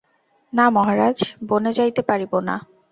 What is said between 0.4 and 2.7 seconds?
না মহারাজ, বনে যাইতে পারিব না।